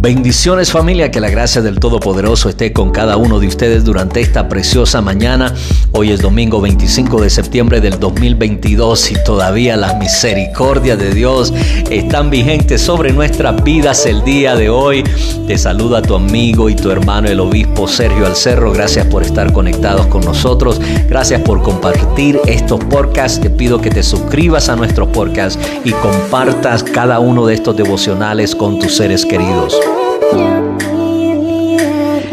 [0.00, 4.48] Bendiciones familia, que la gracia del Todopoderoso esté con cada uno de ustedes durante esta
[4.48, 5.52] preciosa mañana.
[5.90, 11.52] Hoy es domingo 25 de septiembre del 2022 y todavía las misericordias de Dios
[11.90, 15.02] están vigentes sobre nuestras vidas el día de hoy.
[15.48, 18.70] Te saluda tu amigo y tu hermano el obispo Sergio Alcerro.
[18.70, 20.80] Gracias por estar conectados con nosotros.
[21.08, 23.40] Gracias por compartir estos podcasts.
[23.40, 28.54] Te pido que te suscribas a nuestros podcasts y compartas cada uno de estos devocionales
[28.54, 29.76] con tus seres queridos.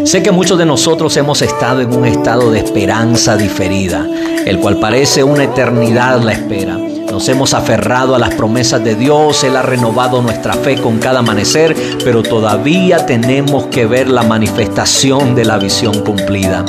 [0.03, 4.07] Sé que muchos de nosotros hemos estado en un estado de esperanza diferida,
[4.45, 6.77] el cual parece una eternidad la espera.
[6.77, 11.19] Nos hemos aferrado a las promesas de Dios, Él ha renovado nuestra fe con cada
[11.19, 16.65] amanecer, pero todavía tenemos que ver la manifestación de la visión cumplida.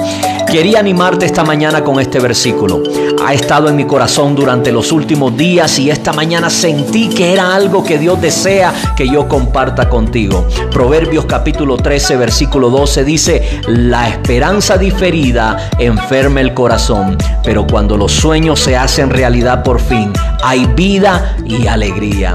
[0.51, 2.83] Quería animarte esta mañana con este versículo.
[3.25, 7.55] Ha estado en mi corazón durante los últimos días y esta mañana sentí que era
[7.55, 10.47] algo que Dios desea que yo comparta contigo.
[10.71, 18.13] Proverbios capítulo 13 versículo 12 dice, la esperanza diferida enferma el corazón, pero cuando los
[18.13, 22.35] sueños se hacen realidad por fin, hay vida y alegría.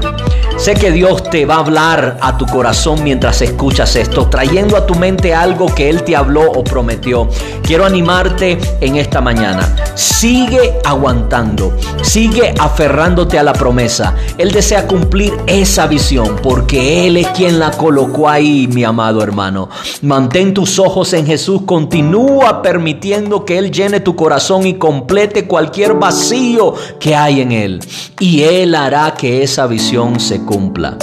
[0.62, 4.86] Sé que Dios te va a hablar a tu corazón mientras escuchas esto, trayendo a
[4.86, 7.28] tu mente algo que Él te habló o prometió.
[7.62, 9.74] Quiero animarte en esta mañana.
[9.96, 14.14] Sigue aguantando, sigue aferrándote a la promesa.
[14.38, 19.68] Él desea cumplir esa visión porque Él es quien la colocó ahí, mi amado hermano.
[20.02, 25.94] Mantén tus ojos en Jesús, continúa permitiendo que Él llene tu corazón y complete cualquier
[25.94, 27.80] vacío que hay en Él.
[28.18, 30.96] Y Él hará que esa visión se cumpla.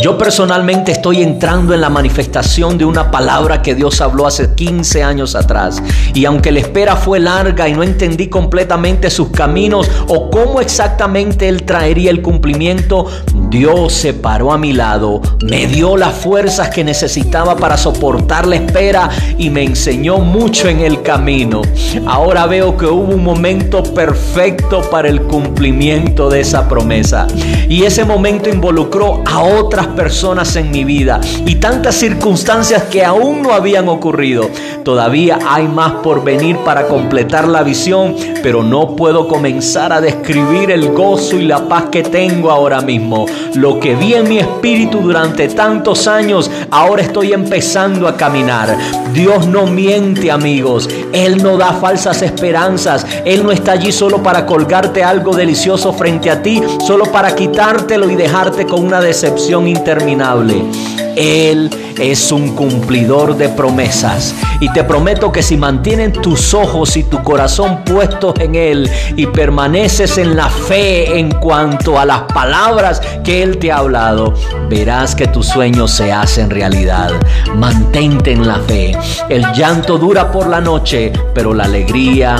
[0.00, 5.02] Yo personalmente estoy entrando en la manifestación de una palabra que Dios habló hace 15
[5.02, 5.82] años atrás.
[6.14, 11.48] Y aunque la espera fue larga y no entendí completamente sus caminos o cómo exactamente
[11.48, 13.06] Él traería el cumplimiento,
[13.50, 18.56] Dios se paró a mi lado, me dio las fuerzas que necesitaba para soportar la
[18.56, 21.62] espera y me enseñó mucho en el camino.
[22.06, 27.26] Ahora veo que hubo un momento perfecto para el cumplimiento de esa promesa.
[27.68, 33.42] Y ese momento involucró a otras personas en mi vida y tantas circunstancias que aún
[33.42, 34.48] no habían ocurrido.
[34.84, 40.70] Todavía hay más por venir para completar la visión, pero no puedo comenzar a describir
[40.70, 43.26] el gozo y la paz que tengo ahora mismo.
[43.54, 48.76] Lo que vi en mi espíritu durante tantos años, ahora estoy empezando a caminar.
[49.12, 50.88] Dios no miente, amigos.
[51.12, 53.06] Él no da falsas esperanzas.
[53.24, 58.10] Él no está allí solo para colgarte algo delicioso frente a ti, solo para quitártelo
[58.10, 61.07] y dejarte con una decepción interminable.
[61.18, 61.68] Él
[61.98, 64.34] es un cumplidor de promesas.
[64.60, 69.26] Y te prometo que si mantienes tus ojos y tu corazón puestos en Él y
[69.26, 74.34] permaneces en la fe en cuanto a las palabras que Él te ha hablado,
[74.70, 77.10] verás que tus sueños se hacen realidad.
[77.56, 78.96] Mantente en la fe.
[79.28, 82.36] El llanto dura por la noche, pero la alegría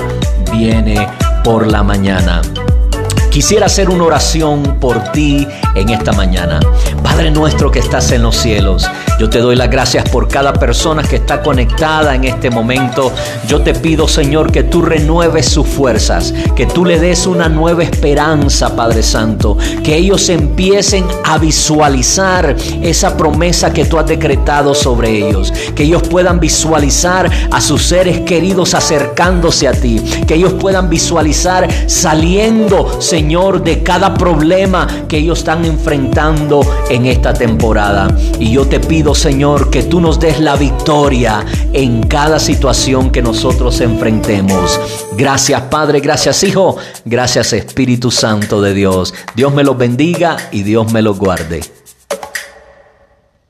[0.53, 1.09] viene
[1.43, 2.43] por la mañana.
[3.39, 6.59] Quisiera hacer una oración por ti en esta mañana.
[7.05, 8.85] Padre nuestro que estás en los cielos,
[9.21, 13.13] yo te doy las gracias por cada persona que está conectada en este momento.
[13.47, 17.85] Yo te pido, Señor, que tú renueves sus fuerzas, que tú le des una nueva
[17.85, 25.29] esperanza, Padre Santo, que ellos empiecen a visualizar esa promesa que tú has decretado sobre
[25.29, 30.91] ellos, que ellos puedan visualizar a sus seres queridos acercándose a ti, que ellos puedan
[30.91, 38.09] visualizar saliendo, Señor, Señor, de cada problema que ellos están enfrentando en esta temporada.
[38.41, 41.45] Y yo te pido, Señor, que tú nos des la victoria
[41.75, 44.81] en cada situación que nosotros enfrentemos.
[45.15, 49.13] Gracias, Padre, gracias, Hijo, gracias, Espíritu Santo de Dios.
[49.37, 51.61] Dios me los bendiga y Dios me los guarde.